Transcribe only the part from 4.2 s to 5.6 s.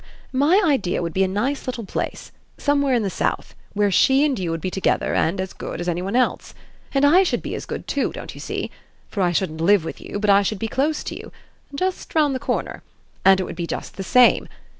and you would be together and as